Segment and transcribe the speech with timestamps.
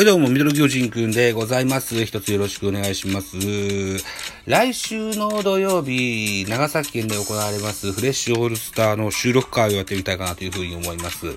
[0.00, 2.06] はい、どうも、ミドル巨人くんでございます。
[2.06, 3.36] 一つよろしくお願いします。
[4.46, 11.36] 来週の土曜日、長崎県で行われますフレッシュオールスターの収録会をやってみたいかなというふうに思います。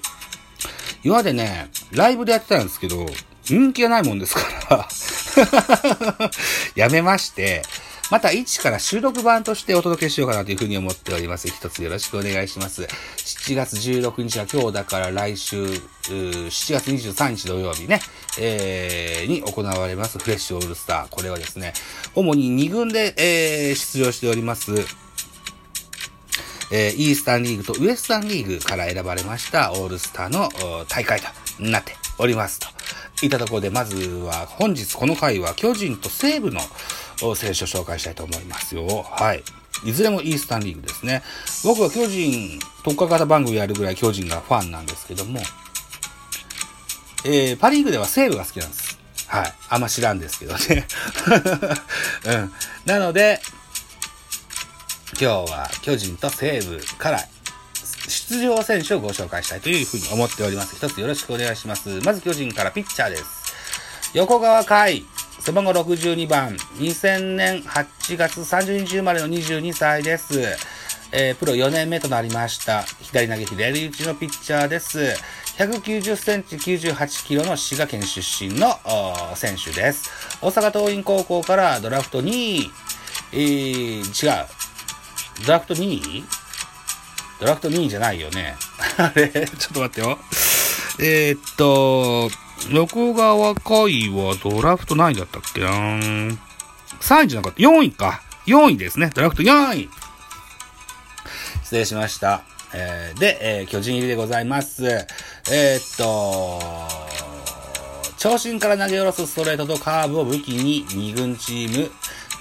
[1.04, 3.06] 今までね、ライブでやってたんですけど、
[3.44, 6.32] 人気がないもんですから、
[6.78, 7.64] やめまして、
[8.14, 11.48] また一から収録版としてお届けしようかなというふうに思っております。
[11.48, 12.84] 一つよろしくお願いします。
[12.84, 15.82] 7月16日は今日だから来週、7
[16.52, 18.02] 月23日土曜日ね、
[18.40, 21.08] えー、に行われますフレッシュオールスター。
[21.10, 21.74] これはですね、
[22.14, 24.74] 主に2軍で、えー、出場しております。
[26.72, 30.50] えー、イースタンリーグとウエスタンリーグから選ばれましたオールスターの
[30.88, 31.26] 大会と
[31.64, 32.68] なっておりますと。
[33.26, 36.60] いたところで、まずは本日この回は巨人と西武の
[37.36, 38.86] 選手を紹介したいと思いますよ。
[39.04, 39.44] はい。
[39.86, 41.24] いずれもイースタンリーグですね。
[41.64, 45.40] 僕は巨人、特化型番組やるぐらい巨人がファンなんですけども、
[47.26, 49.00] えー、パリーグでは西武が好きなんです。
[49.28, 49.54] はい。
[49.70, 50.88] あんま知らんですけどね。
[52.26, 52.54] うん。
[52.86, 53.42] なので、
[55.20, 57.20] 今日は巨人と西武から
[58.08, 60.76] 出場選手をご紹介したいというふうに思っております。
[60.76, 61.90] 一つよろしくお願いします。
[62.02, 63.24] まず巨人からピッチャーです。
[64.14, 65.06] 横川海、
[65.46, 70.40] 背番号62番、2000年8月30日生まれの22歳です。
[71.12, 72.84] えー、プロ4年目となりました。
[73.02, 75.00] 左投げ左打ちのピッチャーです。
[75.58, 78.80] 190センチ98キロの滋賀県出身の
[79.36, 80.10] 選手です。
[80.42, 82.72] 大阪桐蔭高校からドラフト2位、
[83.34, 84.48] えー、違う。
[85.46, 86.24] ドラフト2位？
[87.42, 88.56] ドラフト2位じゃないよね。
[88.96, 89.30] あれ？
[89.30, 90.18] ちょっと待ってよ。
[91.00, 92.30] えー、っと、
[92.72, 96.38] 横川海はドラフト何位だったっけな ?3
[97.26, 97.62] 位じゃなかった。
[97.62, 98.22] 4位か。
[98.46, 99.12] 4位ですね。
[99.14, 99.90] ドラフト4位。
[101.64, 102.44] 失礼しました。
[102.74, 104.86] えー、で、えー、巨人入りでございます。
[104.86, 106.60] えー、っと、
[108.18, 111.92] 長身から投げ下ろすストレートとカーブを武器に2軍チーム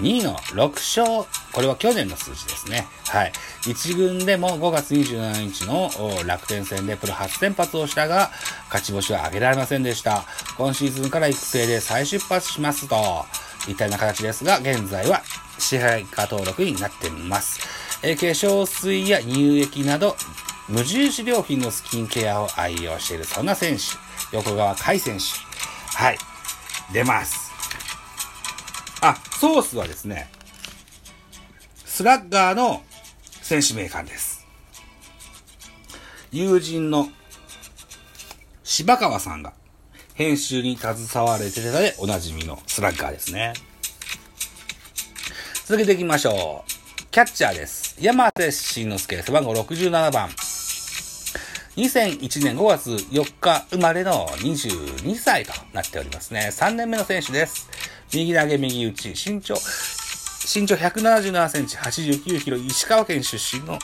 [0.01, 1.27] 2位の6勝。
[1.53, 2.87] これは去年の数字ですね。
[3.09, 3.33] はい。
[3.63, 5.91] 1軍でも5月27日の
[6.27, 8.31] 楽天戦でプロ初先発をしたが、
[8.67, 10.25] 勝ち星は挙げられませんでした。
[10.57, 13.27] 今シーズンから育成で再出発しますと、
[13.69, 15.23] いったような形ですが、現在は
[15.59, 17.61] 支配下登録になっています。
[18.03, 20.17] え、化粧水や乳液など、
[20.69, 23.83] 無印良品のスキンケアを愛用している、そんな選手。
[24.37, 25.25] 横川海選手。
[25.97, 26.19] はい。
[26.93, 27.53] 出ます。
[29.01, 30.31] あ、ソースはですね、
[31.93, 32.83] スラッガーの
[33.43, 34.47] 選手名鑑です。
[36.31, 37.11] 友人の
[38.65, 39.53] 柴川さんが
[40.15, 43.53] 編集に携われてたでおなじみのスラッガーですね。
[45.67, 47.11] 続けていきましょう。
[47.11, 47.95] キャッチャーです。
[48.01, 50.31] 山手慎之介、背番号67番。
[51.77, 56.49] 2001年5月4日生まれの22歳となっておりますね。
[56.53, 57.69] 3年目の選手です。
[58.15, 59.57] 右投げ右打ち、身長、
[60.45, 63.79] 身長177センチ、89キロ、石川県出身の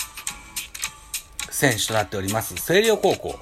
[1.50, 2.56] 選手となっております。
[2.56, 3.38] 星稜高校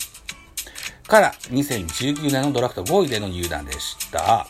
[1.07, 4.47] から2019年のドラフト5位での入団でした。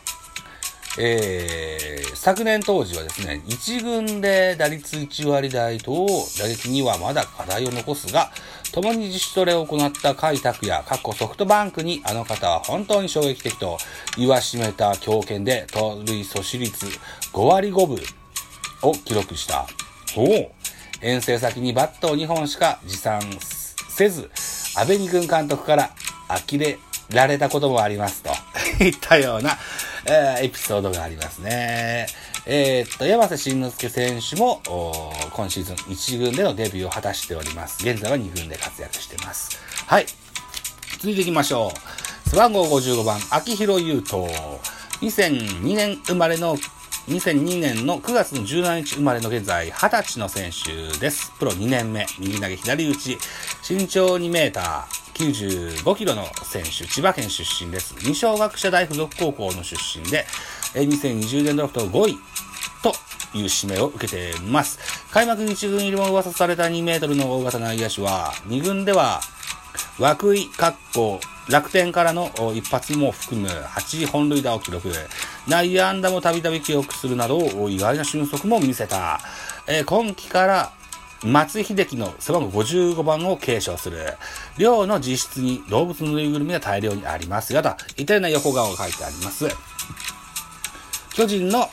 [0.98, 5.92] えー、昨年当時はですね、1軍で打率1割台と
[6.40, 8.32] 打撃にはまだ課題を残すが、
[8.72, 13.78] 共に自主トレを行った甲斐拓也、過去ソフトバンクにあの方は本当に衝撃的と
[14.16, 16.86] 言わしめた強肩で盗塁阻止率
[17.32, 17.98] 5割5分
[18.82, 19.66] を記録した。
[20.16, 20.52] おお
[21.02, 23.20] 遠征先にバットを2本しか持参
[23.88, 24.30] せず、
[24.76, 25.90] 安倍二軍監督から
[26.28, 26.78] 呆れ
[27.10, 28.30] られたこともありますと
[28.84, 29.58] いったような、
[30.06, 32.06] えー、エピソードがありますね。
[32.48, 34.62] えー、っと、山瀬慎之介選手も、
[35.32, 37.78] 今シーズン1軍でのデビューを果たしております。
[37.84, 39.58] 現在は2軍で活躍しています。
[39.86, 40.06] はい。
[40.98, 41.72] 続いていきましょ
[42.26, 42.30] う。
[42.30, 44.22] 背番号55番、秋広優斗。
[45.00, 46.56] 2002年生まれの、
[47.08, 51.32] 2002年の9月の17日生まれの現在、20歳の選手です。
[51.38, 53.16] プロ2年目、右投げ左打ち、
[53.68, 57.94] 身長2メーター、95キロの選手、千葉県出身です。
[58.02, 60.26] 二小学者大附属高校の出身で、
[60.74, 62.18] 2020年ドラフト5位
[62.82, 62.88] と
[63.38, 64.80] いう指名を受けています。
[65.12, 69.20] 開幕1軍入りも噂された2メートルの大型内野手は、2軍では、
[70.00, 74.90] 涌井、格好、楽天からの一発も含む8本塁打を記録。
[75.48, 79.20] 内野安打もたびたび記録するなど、意外な俊足も見せた。
[79.66, 80.72] えー、今季から
[81.24, 84.14] 松井秀喜の背番号55番を継承する。
[84.58, 89.46] 寮の自室に動物のぬいぐるみが大量にありますよと、いたような横顔が書いてあります。
[91.14, 91.68] 巨人の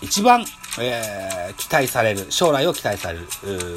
[0.00, 0.44] 一番、
[0.80, 3.26] えー、期待される、将来を期待される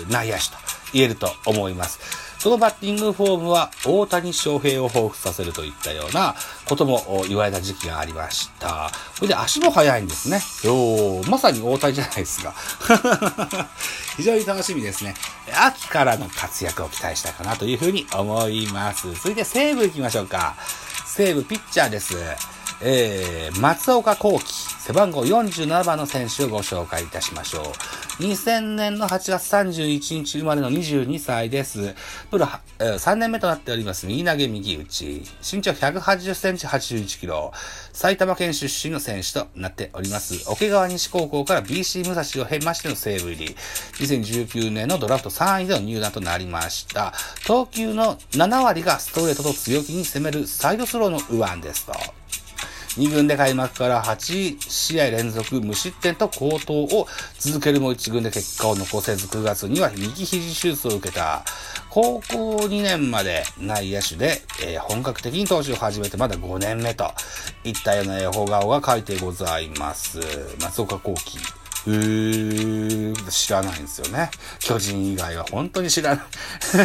[0.10, 0.57] 内野手と
[0.94, 2.23] 言えると思います。
[2.44, 6.36] そのバッティングフォームは大谷翔平を彷彿させるといったような
[6.68, 8.90] ことも言われた時期がありました。
[9.16, 10.42] それで足も速いんですね。
[10.69, 12.54] おまさに大谷じゃないですが。
[14.18, 15.16] 非常に楽しみですね。
[15.57, 19.13] 秋からの活躍を期待したかなというふうに思います。
[19.13, 20.56] 続いて西武行きましょうか。
[21.06, 22.13] 西武ピッチャーです。
[22.81, 24.46] えー、松岡幸輝、
[24.80, 27.64] 背番号47番の選手をご紹介いたしましょう。
[28.22, 31.96] 2000年の8月31日生まれの22歳です。
[32.30, 32.48] プロ、
[32.80, 34.06] えー、3年目となっております。
[34.06, 35.24] 右投げ右打ち。
[35.42, 37.52] 身長180センチ81キロ。
[37.92, 40.50] 埼玉県出身の選手となっております。
[40.50, 43.56] 桶川西高校から BC 武蔵を経ましての西武入り。
[44.00, 47.14] 2019年のドラフト3位での入団となりました。
[47.48, 51.94] 投球の7割がストレートと強気に攻めるサイドスローの右腕ですと。
[52.98, 57.07] 2軍で開幕から8試合連続無失点と好投を
[57.40, 61.44] 続けるも1軍で結果を残せず9月には右肘手術を受けた。
[61.90, 67.12] 高校2年まで内野手で、えー、本格的に投手を始めてまだ5年目と
[67.63, 70.19] いったような絵本顔が書いてございます。
[70.60, 71.63] 松岡幸輝。
[71.86, 74.31] うー、知らないんですよね。
[74.60, 76.25] 巨人以外は本当に知らない。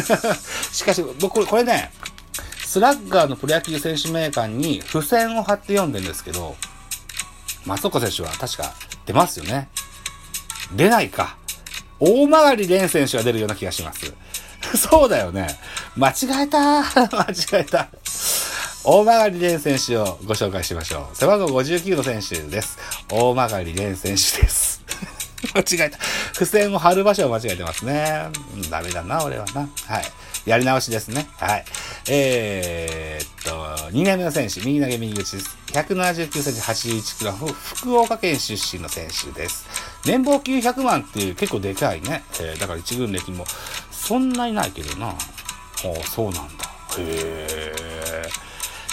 [0.71, 1.91] しかし、僕、これね、
[2.69, 6.55] スラッガーのプロ野球選手名鑑に付箋を貼って読んでるんですけど、
[7.65, 8.75] 松岡選手は確か
[9.07, 9.69] 出ますよね。
[10.75, 11.35] 出ないか。
[11.99, 14.13] 大曲り蓮選手が出るような気がします。
[14.77, 15.47] そうだよね。
[15.97, 17.87] 間違えた 間違えた。
[18.83, 21.17] 大曲蓮選手をご紹介しましょう。
[21.17, 22.77] 背番号59の選手です。
[23.09, 24.78] 大曲蓮選手です。
[25.53, 25.97] 間違えた。
[26.33, 28.29] 付箋を貼る場所を間違えてますね。
[28.69, 29.61] ダメだな、俺はな。
[29.61, 30.03] はい。
[30.45, 31.27] やり直しですね。
[31.37, 31.65] はい。
[32.09, 35.57] えー、っと、2年目の選手、右投げ右打ちです。
[35.73, 39.67] 179センチ81キロ、福岡県出身の選手です。
[40.05, 42.23] 年俸900万っていう結構でかいね。
[42.41, 43.45] えー、だから一軍歴も
[43.91, 45.09] そんなにないけどな。
[45.09, 46.65] ああ、そうなんだ。
[46.97, 48.29] へえ。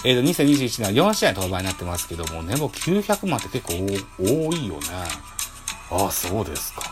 [0.04, 3.74] えーと、2021年は4試合登板になってますけども、年俸900万って結構
[4.18, 4.82] 多いよね。
[5.90, 6.82] ああ、そうですか。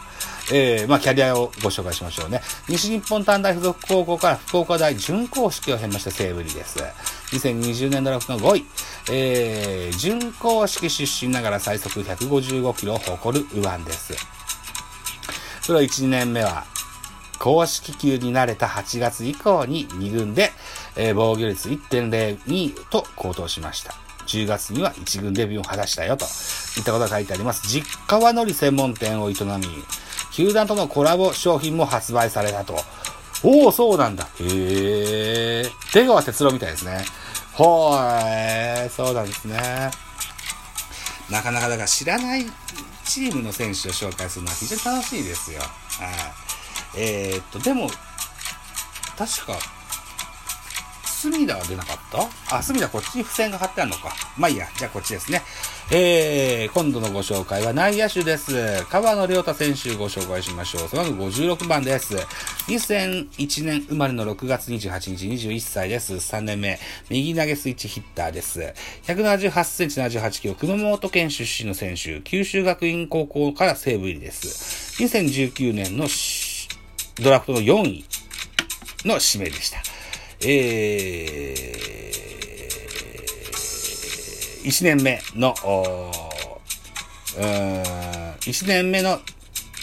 [0.52, 2.42] えー、まあ、キャリアをご紹介しましょうね。
[2.68, 6.78] 西日本短大附属高校から福岡大準公式を経ました西武里です。
[7.32, 8.66] 2020年ドラフトの5位。
[9.10, 14.14] えー、準公式出身ながら最速155キロを誇る右腕です。
[15.66, 16.64] プロ1年目は、
[17.38, 20.52] 公式級になれた8月以降に2軍で、
[20.96, 24.03] えー、防御率1.02と高騰しました。
[24.26, 27.68] 10月には1軍デビューを果たしたよといったことが書いてあります。
[27.68, 29.66] 実家はのり専門店を営み、
[30.32, 32.76] 球団とのコラボ商品も発売されたと。
[33.42, 34.24] おお、そうなんだ。
[34.40, 35.70] へえ。
[35.92, 37.04] 出川哲郎みたいですね。
[37.52, 39.90] ほーい、そうなんですね。
[41.30, 42.46] なかなかだから知らない
[43.04, 45.60] チームの選手を紹介するのは非常に楽しいですよ。
[45.60, 45.70] はい。
[46.96, 47.88] えー、っと、でも、
[49.16, 49.58] 確か、
[51.30, 52.56] 隅田は出なかった？
[52.56, 53.16] あ、隅田こっち？
[53.16, 54.14] に付箋が貼ってあるのか。
[54.36, 54.66] まあいいや。
[54.76, 55.40] じゃあこっちですね。
[55.90, 58.84] えー、今度のご紹介は内野手です。
[58.90, 60.88] 川野良太選手ご紹介しましょう。
[60.88, 62.14] 背番号56番です。
[62.68, 66.14] 2001年生まれの6月28日21歳です。
[66.14, 66.78] 3年目。
[67.08, 68.74] 右投げスイッチヒッターです。
[69.06, 72.20] 178センチ78キロ、熊本県出身の選手。
[72.20, 75.02] 九州学院高校から西武入りです。
[75.02, 76.06] 2019年の
[77.22, 78.04] ドラフトの4位
[79.04, 79.78] の指名でした。
[80.46, 85.54] えー、1年目の、
[87.34, 89.20] 1年目の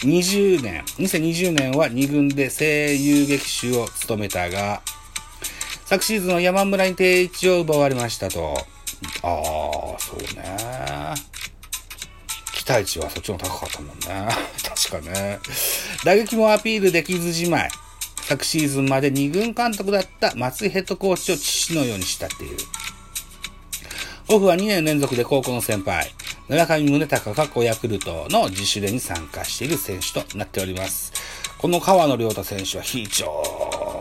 [0.03, 4.83] 20年、2020年は2軍で声優劇手を務めたが、
[5.85, 8.55] 昨シーズンは山村に定位置を奪われましたと。
[9.23, 10.55] ああ、そうね。
[12.53, 14.27] 期待値はそっちの高かったもんね。
[14.91, 15.39] 確かね。
[16.05, 17.69] 打撃もアピールできずじまい。
[18.31, 22.55] 昨シーズンまで2軍監督だった松井ヘッドコーチを父のように慕っている。
[24.29, 26.13] オフは2年連続で高校の先輩、
[26.47, 31.11] 村上宗隆過去ヤクルトの自主練に参加している選手となっております。
[31.57, 33.27] この川野良太選手は非常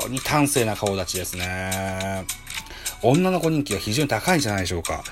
[0.08, 2.24] に端正な顔立ちですね。
[3.02, 5.02] 女の子人気が非常に高いんじゃないでしょうか。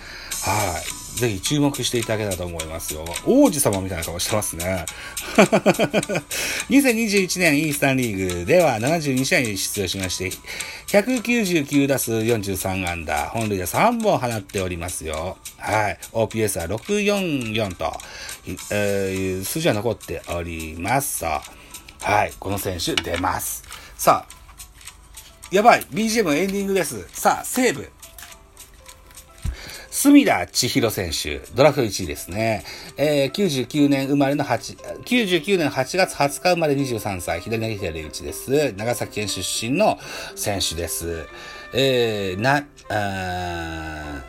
[0.42, 0.98] はい。
[1.18, 3.04] ぜひ注目していただけたらと思いますよ。
[3.26, 4.86] 王子様みたいな顔してますね。
[6.70, 10.30] 2021年イースタンリーグでは72試合に出場しまして、
[10.86, 15.38] 199打数43安打、本塁打3本放っておりますよ。
[15.56, 15.98] はい。
[16.12, 17.92] OPS は644と、
[18.70, 21.24] えー、数字は残っております。
[21.24, 21.42] は
[22.26, 22.32] い。
[22.38, 23.64] この選手出ます。
[23.96, 24.34] さあ、
[25.50, 27.08] やばい !BGM エンディングです。
[27.12, 27.90] さあ、西武。
[30.00, 32.62] 隅田千尋選手、ドラフト1位ですね。
[32.96, 38.72] えー、99年生まれの8、99年8月20日生まれ23歳、左投げ左打ちです。
[38.74, 39.98] 長崎県出身の
[40.36, 41.26] 選手です。
[41.74, 44.22] えー、な、あ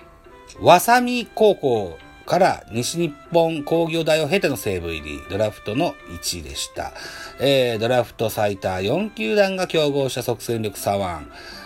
[0.60, 2.00] わさみ高校
[2.30, 6.94] から西日本工業大を経ての西武入り、ドラフトの1位でした。
[7.40, 11.06] えー、ドラフト最多4球団が競合した即戦力左腕。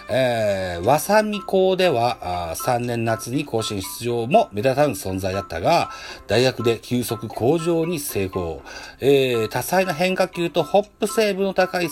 [0.10, 5.92] えー、わさみ校では3年夏に甲子園出場も目立たぬ存在だったが、
[6.28, 8.62] 大学で急速向上に成功。
[9.02, 11.90] えー、多彩な変化球とホップ成分の高い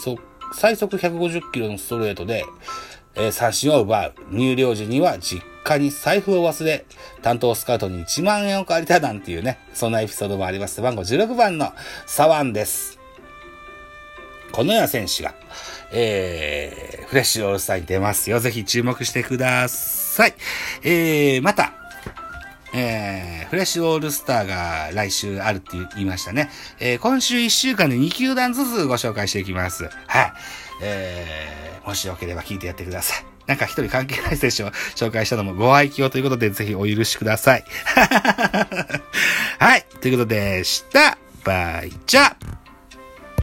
[0.53, 2.45] 最速150キロのストレートで、
[3.15, 4.13] えー、三振を奪う。
[4.31, 6.85] 入寮時には実家に財布を忘れ、
[7.21, 10.81] 担当スカウトに1万円を借りたなんていうね、そんなエピソードもあります。
[10.81, 11.71] 番号16番の
[12.17, 12.99] ワンです。
[14.51, 15.33] このような選手が、
[15.93, 18.39] えー、フレッシュオールスターに出ますよ。
[18.39, 20.33] ぜひ注目してください。
[20.83, 21.73] えー、また、
[22.73, 26.49] えー、フレッシュオールスターが来週あるって言いましたね。
[26.79, 29.89] えー、今週1週間で2球団ずつご紹介していきます。
[30.07, 30.33] はい。
[30.83, 33.30] えー、もしよければ聞いてやってください。
[33.51, 37.65] なんか一人関係ない選手を 紹介したのもご愛嬌ということで、ぜひお許しください。
[39.59, 39.85] はい。
[39.99, 41.17] ということでした。
[41.43, 42.33] バイチャ